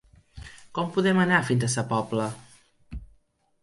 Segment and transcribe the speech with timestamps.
[0.77, 2.29] Com podem anar fins a Sa Pobla?